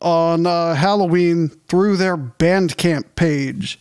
on 0.00 0.46
uh, 0.46 0.74
Halloween 0.74 1.48
through 1.68 1.96
their 1.96 2.16
Bandcamp 2.16 3.14
page. 3.14 3.78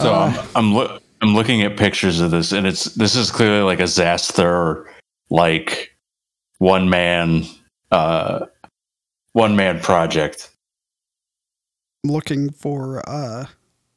So 0.00 0.12
Uh, 0.12 0.32
I'm 0.32 0.48
I'm, 0.56 0.74
loo- 0.74 0.98
I'm 1.22 1.34
looking 1.34 1.62
at 1.62 1.76
pictures 1.76 2.20
of 2.20 2.30
this, 2.30 2.52
and 2.52 2.66
it's 2.66 2.84
this 2.94 3.16
is 3.16 3.30
clearly 3.30 3.62
like 3.62 3.80
a 3.80 3.86
Zaster, 3.86 4.86
like 5.34 5.96
one 6.58 6.88
man, 6.88 7.44
uh, 7.90 8.46
one 9.32 9.56
man 9.56 9.80
project. 9.80 10.48
I'm 12.04 12.12
looking 12.12 12.50
for 12.50 13.02
uh, 13.08 13.46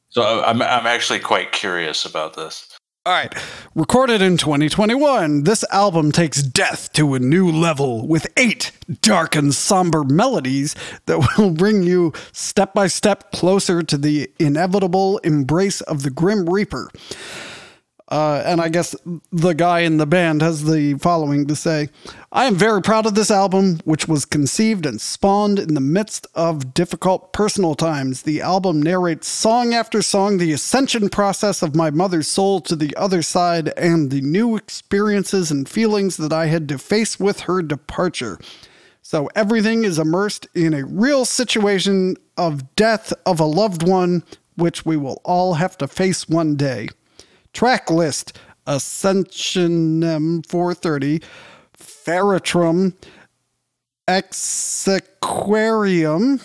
So 0.10 0.44
I'm 0.44 0.62
I'm 0.64 0.88
actually 0.88 1.20
quite 1.20 1.52
curious 1.52 2.06
about 2.06 2.36
this. 2.36 2.76
All 3.06 3.14
right. 3.14 3.34
Recorded 3.74 4.22
in 4.22 4.36
2021, 4.36 5.44
this 5.44 5.64
album 5.72 6.12
takes 6.12 6.42
death 6.42 6.92
to 6.94 7.14
a 7.14 7.20
new 7.20 7.50
level 7.50 8.06
with 8.06 8.28
eight 8.36 8.72
dark 9.02 9.34
and 9.34 9.54
somber 9.54 10.04
melodies 10.04 10.76
that 11.06 11.26
will 11.38 11.52
bring 11.52 11.84
you 11.84 12.12
step 12.34 12.74
by 12.74 12.88
step 12.88 13.32
closer 13.32 13.82
to 13.84 13.98
the 13.98 14.30
inevitable 14.40 15.20
embrace 15.20 15.80
of 15.82 16.04
the 16.04 16.10
Grim 16.10 16.50
Reaper. 16.50 16.90
Uh, 18.10 18.42
and 18.46 18.62
I 18.62 18.70
guess 18.70 18.96
the 19.34 19.54
guy 19.54 19.82
in 19.82 19.98
the 19.98 20.06
band 20.06 20.42
has 20.42 20.64
the 20.64 20.94
following 20.94 21.46
to 21.48 21.56
say 21.58 21.90
I 22.32 22.46
am 22.46 22.56
very 22.56 22.82
proud 22.82 23.06
of 23.06 23.16
this 23.16 23.30
album, 23.30 23.82
which 23.84 24.08
was 24.08 24.24
conceived 24.24 24.86
and 24.86 25.02
spawned 25.02 25.60
in 25.60 25.74
the 25.74 25.82
midst 25.82 26.26
of 26.34 26.74
difficult 26.74 27.34
personal 27.34 27.76
times. 27.76 28.22
The 28.22 28.42
album 28.42 28.82
narrates 28.82 29.28
song 29.28 29.74
after 29.74 30.02
song 30.02 30.38
the 30.38 30.54
ascension 30.54 31.10
process 31.10 31.62
of 31.62 31.76
my 31.76 31.92
mother's 31.92 32.30
soul 32.30 32.62
to 32.62 32.78
the 32.78 32.96
other 32.96 33.22
side 33.22 33.74
and 33.76 34.10
the 34.10 34.22
new 34.22 34.56
experiences 34.56 35.52
and 35.52 35.68
feelings 35.68 36.16
that 36.18 36.32
I 36.32 36.46
had 36.46 36.70
to 36.70 36.78
face 36.78 37.20
with 37.20 37.42
her 37.42 37.62
departure. 37.62 38.40
So 39.02 39.30
everything 39.36 39.84
is 39.84 40.00
immersed 40.00 40.48
in 40.54 40.74
a 40.74 40.86
real 40.86 41.26
situation 41.26 42.16
of 42.38 42.76
death 42.76 43.14
of 43.26 43.42
a 43.42 43.46
loved 43.46 43.88
one, 43.88 44.24
which 44.56 44.86
we 44.86 44.96
will 44.96 45.22
all 45.26 45.56
have 45.56 45.78
to 45.80 45.88
face 45.88 46.30
one 46.30 46.56
day. 46.56 46.88
Track 47.58 47.90
list 47.90 48.38
Ascension 48.68 50.04
um, 50.04 50.44
430, 50.44 51.22
Ferritrum, 51.76 52.94
Exequarium, 54.08 56.40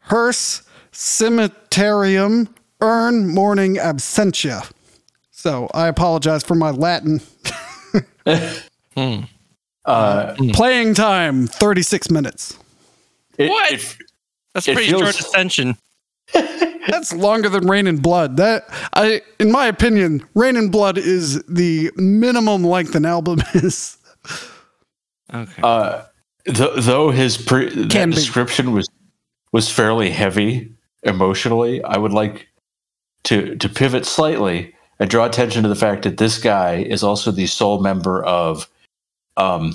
Hearse, 0.00 0.62
Cemeterium, 0.90 2.48
Urn, 2.80 3.28
Morning, 3.28 3.76
Absentia. 3.76 4.72
So 5.30 5.68
I 5.74 5.88
apologize 5.88 6.42
for 6.42 6.54
my 6.54 6.70
Latin. 6.70 7.20
Uh, 9.84 10.36
Playing 10.52 10.94
time 10.94 11.48
36 11.48 12.08
minutes. 12.08 12.56
it, 13.36 13.50
What? 13.50 13.72
it- 13.72 13.96
That's 14.54 14.68
It 14.68 14.74
pretty 14.76 14.90
feels- 14.90 15.02
short 15.02 15.18
ascension. 15.20 15.76
That's 16.88 17.12
longer 17.12 17.48
than 17.48 17.66
Reign 17.66 17.86
in 17.86 17.98
Blood. 17.98 18.36
That 18.36 18.64
I 18.94 19.22
in 19.38 19.52
my 19.52 19.66
opinion, 19.66 20.26
Reign 20.34 20.56
in 20.56 20.70
Blood 20.70 20.98
is 20.98 21.42
the 21.44 21.90
minimum 21.96 22.64
length 22.64 22.94
an 22.94 23.04
album 23.04 23.40
is. 23.54 23.96
Okay. 25.32 25.62
uh, 25.62 26.04
th- 26.44 26.70
though 26.78 27.10
his 27.10 27.38
pre- 27.38 27.70
Can 27.88 28.10
that 28.10 28.16
description 28.16 28.72
was 28.72 28.88
was 29.52 29.70
fairly 29.70 30.10
heavy 30.10 30.72
emotionally, 31.02 31.82
I 31.82 31.98
would 31.98 32.12
like 32.12 32.48
to 33.24 33.54
to 33.56 33.68
pivot 33.68 34.06
slightly 34.06 34.74
and 34.98 35.08
draw 35.08 35.24
attention 35.24 35.62
to 35.62 35.68
the 35.68 35.76
fact 35.76 36.02
that 36.02 36.18
this 36.18 36.38
guy 36.38 36.76
is 36.76 37.02
also 37.02 37.30
the 37.30 37.46
sole 37.46 37.80
member 37.80 38.22
of 38.24 38.68
um 39.36 39.74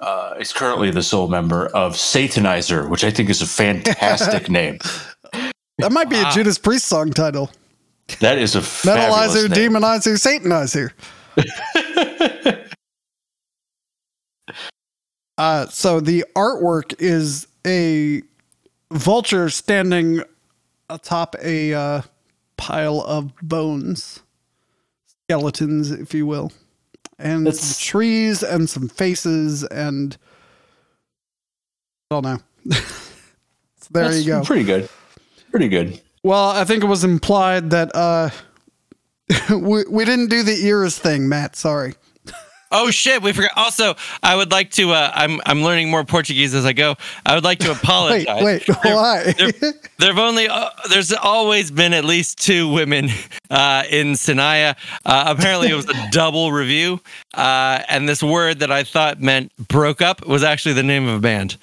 uh 0.00 0.34
is 0.40 0.52
currently 0.52 0.90
the 0.90 1.02
sole 1.02 1.28
member 1.28 1.66
of 1.68 1.94
Satanizer, 1.94 2.88
which 2.88 3.04
I 3.04 3.10
think 3.10 3.30
is 3.30 3.42
a 3.42 3.46
fantastic 3.46 4.48
name. 4.60 4.78
That 5.78 5.92
might 5.92 6.08
be 6.08 6.16
Wow. 6.16 6.30
a 6.30 6.32
Judas 6.32 6.58
Priest 6.58 6.86
song 6.86 7.10
title. 7.10 7.50
That 8.20 8.38
is 8.38 8.54
a 8.54 8.62
fabulous 8.62 9.34
Metalizer, 9.34 9.50
name. 9.50 9.72
demonizer, 9.72 10.92
satanizer. 11.36 12.64
Uh, 15.36 15.66
so 15.66 15.98
the 15.98 16.24
artwork 16.36 16.94
is 17.00 17.48
a 17.66 18.22
vulture 18.92 19.48
standing 19.50 20.22
atop 20.88 21.34
a 21.42 21.74
uh, 21.74 22.02
pile 22.56 23.00
of 23.00 23.34
bones, 23.42 24.20
skeletons, 25.26 25.90
if 25.90 26.14
you 26.14 26.24
will, 26.24 26.52
and 27.18 27.46
That's- 27.46 27.60
some 27.64 27.82
trees 27.84 28.44
and 28.44 28.70
some 28.70 28.88
faces 28.88 29.64
and 29.64 30.16
I 32.12 32.14
don't 32.20 32.24
know. 32.24 32.38
so 32.76 33.88
there 33.90 34.04
That's 34.04 34.18
you 34.24 34.34
go. 34.34 34.44
Pretty 34.44 34.62
good. 34.64 34.88
Pretty 35.54 35.68
good. 35.68 36.00
Well, 36.24 36.48
I 36.50 36.64
think 36.64 36.82
it 36.82 36.86
was 36.88 37.04
implied 37.04 37.70
that 37.70 37.94
uh, 37.94 38.30
we 39.50 39.84
we 39.88 40.04
didn't 40.04 40.26
do 40.28 40.42
the 40.42 40.66
ears 40.66 40.98
thing, 40.98 41.28
Matt. 41.28 41.54
Sorry. 41.54 41.94
Oh 42.72 42.90
shit, 42.90 43.22
we 43.22 43.32
forgot. 43.32 43.52
Also, 43.54 43.94
I 44.20 44.34
would 44.34 44.50
like 44.50 44.72
to. 44.72 44.90
Uh, 44.90 45.12
I'm 45.14 45.40
I'm 45.46 45.62
learning 45.62 45.90
more 45.92 46.02
Portuguese 46.02 46.54
as 46.56 46.64
I 46.66 46.72
go. 46.72 46.96
I 47.24 47.36
would 47.36 47.44
like 47.44 47.60
to 47.60 47.70
apologize. 47.78 48.42
wait, 48.42 48.66
There- 48.66 48.96
why? 48.96 49.32
there- 49.38 49.74
There've 50.00 50.18
only 50.18 50.48
uh, 50.48 50.70
there's 50.90 51.12
always 51.12 51.70
been 51.70 51.92
at 51.92 52.04
least 52.04 52.42
two 52.42 52.68
women 52.68 53.10
uh, 53.48 53.84
in 53.88 54.16
Sinaya. 54.16 54.74
Uh, 55.06 55.32
apparently, 55.38 55.68
it 55.68 55.74
was 55.74 55.88
a 55.88 55.94
double 56.10 56.50
review, 56.50 57.00
uh, 57.34 57.80
and 57.88 58.08
this 58.08 58.24
word 58.24 58.58
that 58.58 58.72
I 58.72 58.82
thought 58.82 59.20
meant 59.20 59.52
broke 59.68 60.02
up 60.02 60.26
was 60.26 60.42
actually 60.42 60.72
the 60.74 60.82
name 60.82 61.06
of 61.06 61.14
a 61.14 61.20
band. 61.20 61.58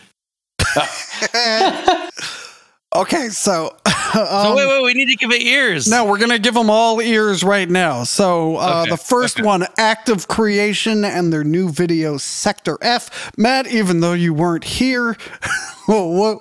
okay, 2.96 3.28
so. 3.30 3.76
So 4.14 4.26
um, 4.26 4.56
wait, 4.56 4.68
wait, 4.68 4.84
we 4.84 4.94
need 4.94 5.06
to 5.08 5.16
give 5.16 5.32
it 5.32 5.42
ears. 5.42 5.88
No, 5.88 6.06
we're 6.06 6.18
gonna 6.18 6.40
give 6.40 6.54
them 6.54 6.70
all 6.70 7.00
ears 7.02 7.44
right 7.44 7.70
now. 7.70 8.04
So 8.04 8.58
uh, 8.58 8.82
Okay, 8.82 8.90
the 8.92 8.98
first 8.98 9.42
one, 9.42 9.66
Act 9.78 10.10
of 10.10 10.28
Creation, 10.28 11.06
and 11.06 11.32
their 11.32 11.44
new 11.44 11.70
video, 11.70 12.18
Sector 12.18 12.78
F. 12.82 13.32
Matt, 13.38 13.68
even 13.68 14.00
though 14.02 14.14
you 14.14 14.34
weren't 14.34 14.64
here, 14.64 15.16
what, 15.86 16.40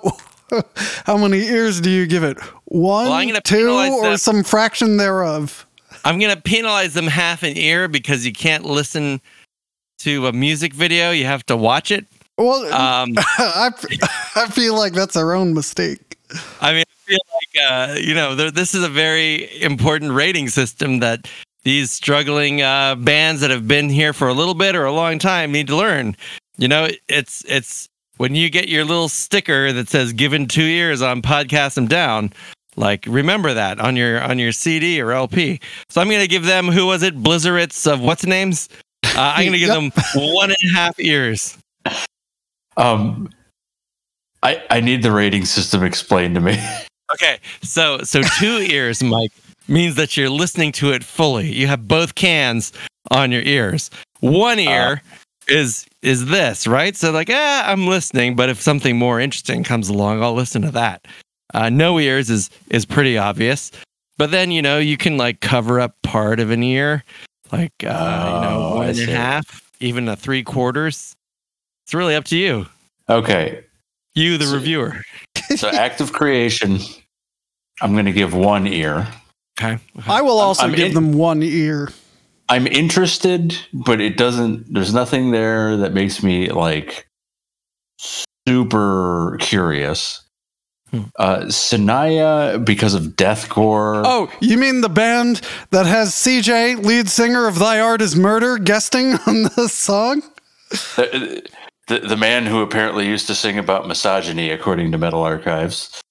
how 1.05 1.17
many 1.17 1.39
ears 1.43 1.79
do 1.79 1.89
you 1.89 2.05
give 2.07 2.23
it? 2.23 2.37
One, 2.65 3.07
Well, 3.07 3.41
two, 3.41 3.69
or 3.69 4.01
them. 4.09 4.17
some 4.17 4.43
fraction 4.43 4.97
thereof? 4.97 5.65
I'm 6.03 6.19
gonna 6.19 6.35
penalize 6.41 6.93
them 6.93 7.07
half 7.07 7.43
an 7.43 7.57
ear 7.57 7.87
because 7.87 8.25
you 8.25 8.33
can't 8.33 8.65
listen 8.65 9.21
to 9.99 10.27
a 10.27 10.33
music 10.33 10.73
video. 10.73 11.11
You 11.11 11.25
have 11.25 11.45
to 11.45 11.55
watch 11.55 11.91
it. 11.91 12.05
Well, 12.37 12.65
Um, 12.73 13.13
I, 13.17 13.69
I 14.35 14.47
feel 14.47 14.75
like 14.75 14.93
that's 14.93 15.15
our 15.15 15.33
own 15.33 15.53
mistake. 15.53 16.17
I 16.59 16.73
mean, 16.73 16.79
I 16.79 16.79
feel 16.79 16.79
like 16.79 16.90
uh, 17.59 17.95
you 17.99 18.13
know, 18.13 18.35
this 18.35 18.73
is 18.73 18.83
a 18.83 18.89
very 18.89 19.61
important 19.61 20.11
rating 20.11 20.49
system 20.49 20.99
that 20.99 21.29
these 21.63 21.91
struggling 21.91 22.61
uh, 22.61 22.95
bands 22.95 23.41
that 23.41 23.51
have 23.51 23.67
been 23.67 23.89
here 23.89 24.13
for 24.13 24.27
a 24.27 24.33
little 24.33 24.53
bit 24.55 24.75
or 24.75 24.85
a 24.85 24.91
long 24.93 25.19
time 25.19 25.51
need 25.51 25.67
to 25.67 25.75
learn. 25.75 26.15
You 26.57 26.67
know, 26.67 26.87
it's 27.07 27.43
it's 27.47 27.87
when 28.17 28.35
you 28.35 28.49
get 28.49 28.67
your 28.67 28.83
little 28.85 29.09
sticker 29.09 29.71
that 29.73 29.89
says 29.89 30.13
"Given 30.13 30.47
two 30.47 30.63
years" 30.65 31.01
on 31.01 31.21
podcast 31.21 31.75
them 31.75 31.87
down. 31.87 32.33
Like, 32.77 33.05
remember 33.07 33.53
that 33.53 33.79
on 33.79 33.95
your 33.95 34.21
on 34.21 34.39
your 34.39 34.51
CD 34.51 35.01
or 35.01 35.11
LP. 35.11 35.59
So 35.89 36.01
I'm 36.01 36.09
gonna 36.09 36.27
give 36.27 36.45
them 36.45 36.67
who 36.67 36.85
was 36.85 37.03
it? 37.03 37.21
Blizzards 37.21 37.85
of 37.85 38.01
what's 38.01 38.25
names? 38.25 38.69
Uh, 39.05 39.33
I'm 39.35 39.45
gonna 39.45 39.57
give 39.57 39.67
Yep. 39.73 39.93
them 39.93 40.03
one 40.33 40.49
and 40.51 40.71
a 40.71 40.75
half 40.75 40.99
ears. 40.99 41.57
Um, 42.77 43.29
I 44.43 44.63
I 44.69 44.79
need 44.79 45.03
the 45.03 45.11
rating 45.11 45.45
system 45.45 45.83
explained 45.83 46.35
to 46.35 46.41
me. 46.41 46.57
Okay, 47.13 47.39
so 47.61 47.99
so 48.03 48.21
two 48.39 48.57
ears, 48.69 49.03
Mike, 49.03 49.31
means 49.67 49.95
that 49.95 50.15
you're 50.17 50.29
listening 50.29 50.71
to 50.73 50.91
it 50.91 51.03
fully. 51.03 51.51
You 51.51 51.67
have 51.67 51.87
both 51.87 52.15
cans 52.15 52.71
on 53.09 53.31
your 53.31 53.41
ears. 53.41 53.89
One 54.21 54.59
ear 54.59 55.01
is 55.47 55.85
is 56.01 56.27
this, 56.27 56.67
right? 56.67 56.95
So 56.95 57.11
like, 57.11 57.29
ah, 57.31 57.63
I'm 57.69 57.87
listening, 57.87 58.35
but 58.35 58.49
if 58.49 58.61
something 58.61 58.97
more 58.97 59.19
interesting 59.19 59.63
comes 59.63 59.89
along, 59.89 60.21
I'll 60.23 60.33
listen 60.33 60.61
to 60.63 60.71
that. 60.71 61.05
Uh, 61.53 61.69
no 61.69 61.99
ears 61.99 62.29
is 62.29 62.49
is 62.69 62.85
pretty 62.85 63.17
obvious, 63.17 63.71
but 64.17 64.31
then 64.31 64.51
you 64.51 64.61
know 64.61 64.77
you 64.79 64.95
can 64.97 65.17
like 65.17 65.41
cover 65.41 65.79
up 65.81 65.95
part 66.03 66.39
of 66.39 66.49
an 66.51 66.63
ear, 66.63 67.03
like 67.51 67.73
uh, 67.83 67.87
you 67.87 68.41
know 68.49 68.69
Oh, 68.71 68.75
one 68.77 68.89
and 68.89 68.99
a 68.99 69.05
half, 69.07 69.69
even 69.81 70.07
a 70.07 70.15
three 70.15 70.43
quarters. 70.43 71.13
It's 71.85 71.93
really 71.93 72.15
up 72.15 72.23
to 72.25 72.37
you, 72.37 72.67
Okay, 73.09 73.65
you 74.15 74.37
the 74.37 74.45
So- 74.45 74.53
reviewer. 74.55 75.01
so 75.57 75.67
act 75.69 75.99
of 75.99 76.13
creation. 76.13 76.79
I'm 77.81 77.93
going 77.93 78.05
to 78.05 78.11
give 78.11 78.33
one 78.33 78.67
ear. 78.67 79.07
Okay. 79.59 79.77
I 80.07 80.21
will 80.21 80.39
I'm- 80.39 80.47
also 80.47 80.63
I'm 80.65 80.71
give 80.73 80.87
in- 80.89 80.93
them 80.93 81.13
one 81.13 81.43
ear. 81.43 81.89
I'm 82.49 82.67
interested, 82.67 83.57
but 83.71 84.01
it 84.01 84.17
doesn't. 84.17 84.73
There's 84.73 84.93
nothing 84.93 85.31
there 85.31 85.77
that 85.77 85.93
makes 85.93 86.21
me 86.21 86.49
like 86.49 87.07
super 88.47 89.37
curious. 89.39 90.21
Hmm. 90.89 91.03
Uh, 91.17 91.39
Sinaya 91.49 92.59
because 92.63 92.93
of 92.93 93.03
deathcore. 93.15 94.01
Oh, 94.05 94.29
you 94.41 94.57
mean 94.57 94.81
the 94.81 94.89
band 94.89 95.39
that 95.69 95.85
has 95.85 96.09
CJ, 96.13 96.83
lead 96.83 97.07
singer 97.09 97.47
of 97.47 97.57
Thy 97.59 97.79
Art 97.79 98.01
Is 98.01 98.15
Murder, 98.17 98.57
guesting 98.57 99.13
on 99.27 99.43
the 99.55 99.69
song? 99.69 100.21
The, 100.97 101.49
the 101.87 101.99
the 101.99 102.17
man 102.17 102.45
who 102.45 102.61
apparently 102.61 103.07
used 103.07 103.27
to 103.27 103.35
sing 103.35 103.57
about 103.57 103.87
misogyny, 103.87 104.49
according 104.49 104.91
to 104.91 104.97
Metal 104.97 105.21
Archives. 105.21 106.01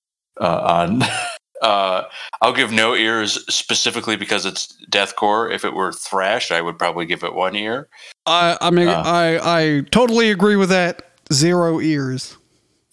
Uh, 0.40 0.86
on, 0.88 1.02
uh, 1.62 2.04
I'll 2.42 2.52
give 2.52 2.72
no 2.72 2.94
ears 2.94 3.44
specifically 3.54 4.16
because 4.16 4.46
it's 4.46 4.76
deathcore. 4.90 5.52
If 5.52 5.64
it 5.64 5.74
were 5.74 5.92
thrash, 5.92 6.50
I 6.50 6.60
would 6.60 6.78
probably 6.78 7.06
give 7.06 7.22
it 7.22 7.34
one 7.34 7.54
ear. 7.56 7.88
I 8.26 8.56
I 8.60 8.70
mean, 8.70 8.88
Uh. 8.88 9.02
I 9.04 9.38
I 9.60 9.80
totally 9.90 10.30
agree 10.30 10.56
with 10.56 10.68
that. 10.70 11.02
Zero 11.32 11.80
ears. 11.80 12.36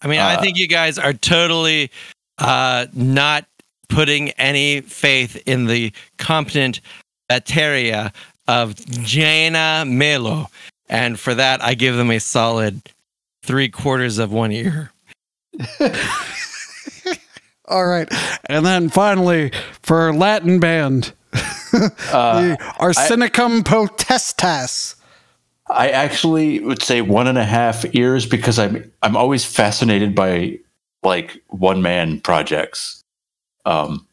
I 0.02 0.08
mean, 0.08 0.20
I 0.20 0.36
Uh, 0.36 0.42
think 0.42 0.58
you 0.58 0.68
guys 0.68 1.00
are 1.00 1.14
totally 1.14 1.90
uh, 2.38 2.86
not 2.94 3.46
putting 3.90 4.30
any 4.32 4.82
faith 4.82 5.42
in 5.48 5.66
the 5.66 5.92
competent 6.18 6.82
bacteria 7.30 8.12
of 8.48 8.76
Jaina 8.86 9.86
Melo. 9.88 10.50
And 10.90 11.20
for 11.20 11.34
that, 11.34 11.64
I 11.64 11.74
give 11.74 11.96
them 11.96 12.12
a 12.12 12.20
solid 12.20 12.82
three 13.44 13.70
quarters 13.70 14.20
of 14.20 14.32
one 14.32 14.52
ear. 14.52 14.92
All 17.68 17.86
right, 17.86 18.08
and 18.46 18.66
then 18.66 18.90
finally 18.90 19.52
for 19.82 20.14
Latin 20.14 20.60
band, 20.60 21.14
Uh, 21.34 21.40
the 22.52 22.58
Arsenicum 22.80 23.62
potestas. 23.64 24.96
I 25.70 25.90
actually 25.90 26.60
would 26.62 26.82
say 26.82 27.02
one 27.02 27.28
and 27.28 27.38
a 27.38 27.44
half 27.44 27.86
ears 27.94 28.26
because 28.26 28.58
I'm 28.58 28.90
I'm 29.04 29.18
always 29.18 29.44
fascinated 29.46 30.16
by 30.16 30.60
like 31.04 31.42
one 31.48 31.82
man 31.82 32.22
projects. 32.22 33.02
Um, 33.66 34.08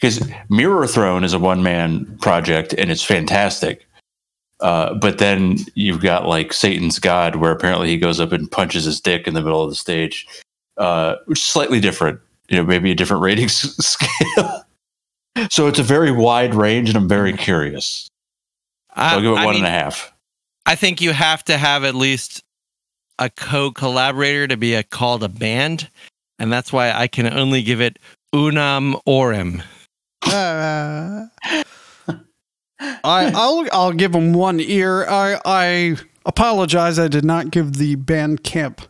because 0.00 0.20
Mirrorthrone 0.50 1.24
is 1.24 1.32
a 1.32 1.38
one 1.40 1.62
man 1.62 2.04
project 2.20 2.72
and 2.74 2.90
it's 2.90 3.02
fantastic. 3.02 3.84
Uh, 4.60 4.94
but 4.94 5.18
then 5.18 5.56
you've 5.74 6.00
got 6.02 6.26
like 6.26 6.52
Satan's 6.52 6.98
God, 6.98 7.36
where 7.36 7.52
apparently 7.52 7.88
he 7.88 7.96
goes 7.96 8.20
up 8.20 8.32
and 8.32 8.50
punches 8.50 8.84
his 8.84 9.00
dick 9.00 9.26
in 9.26 9.34
the 9.34 9.42
middle 9.42 9.62
of 9.62 9.70
the 9.70 9.76
stage, 9.76 10.26
uh, 10.76 11.16
which 11.26 11.38
is 11.38 11.44
slightly 11.44 11.80
different. 11.80 12.20
You 12.48 12.56
know, 12.58 12.64
maybe 12.64 12.90
a 12.90 12.94
different 12.94 13.22
rating 13.22 13.44
s- 13.46 13.76
scale. 13.84 14.64
so 15.50 15.66
it's 15.66 15.78
a 15.78 15.82
very 15.82 16.10
wide 16.10 16.54
range, 16.54 16.88
and 16.88 16.96
I'm 16.96 17.08
very 17.08 17.32
curious. 17.32 18.08
I, 18.94 19.14
I'll 19.14 19.20
give 19.20 19.32
it 19.32 19.36
I 19.38 19.44
one 19.44 19.54
mean, 19.54 19.64
and 19.64 19.74
a 19.74 19.78
half. 19.78 20.12
I 20.66 20.74
think 20.74 21.00
you 21.00 21.12
have 21.12 21.44
to 21.44 21.56
have 21.56 21.84
at 21.84 21.94
least 21.94 22.42
a 23.18 23.30
co-collaborator 23.30 24.46
to 24.48 24.56
be 24.56 24.74
a, 24.74 24.82
called 24.82 25.22
a 25.22 25.28
band, 25.28 25.88
and 26.38 26.52
that's 26.52 26.72
why 26.72 26.90
I 26.92 27.06
can 27.06 27.26
only 27.32 27.62
give 27.62 27.80
it 27.80 27.98
unam 28.34 28.94
orem. 29.06 29.62
Uh, 30.26 31.26
I 33.04 33.32
I'll 33.34 33.66
I'll 33.72 33.92
give 33.92 34.12
them 34.12 34.32
one 34.32 34.60
ear. 34.60 35.06
I 35.08 35.40
I 35.44 35.96
apologize. 36.26 36.98
I 36.98 37.08
did 37.08 37.24
not 37.24 37.50
give 37.50 37.74
the 37.74 37.96
Bandcamp 37.96 38.86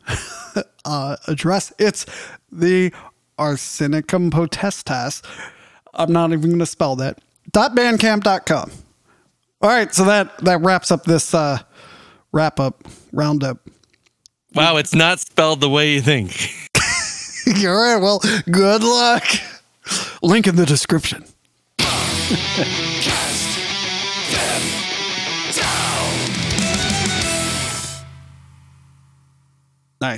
uh, 0.85 1.17
address. 1.27 1.73
It's 1.79 2.05
the 2.51 2.93
Arsenicum 3.39 4.31
potestas. 4.31 5.23
I'm 5.95 6.13
not 6.13 6.33
even 6.33 6.51
going 6.51 6.59
to 6.59 6.67
spell 6.67 6.97
that. 6.97 7.19
.bandcamp.com. 7.53 8.71
All 9.61 9.71
right, 9.71 9.93
so 9.93 10.05
that 10.05 10.39
that 10.39 10.61
wraps 10.61 10.93
up 10.93 11.03
this 11.05 11.35
uh, 11.35 11.59
wrap 12.31 12.61
up 12.61 12.85
roundup. 13.13 13.59
Wow, 14.55 14.77
it's 14.77 14.95
not 14.95 15.19
spelled 15.19 15.61
the 15.61 15.69
way 15.69 15.95
you 15.95 16.01
think. 16.01 16.53
All 17.67 17.75
right, 17.75 17.97
well, 17.97 18.21
good 18.51 18.85
luck. 18.85 19.25
Link 20.23 20.47
in 20.47 20.55
the 20.57 20.67
description. 20.67 21.25
nice. 30.01 30.17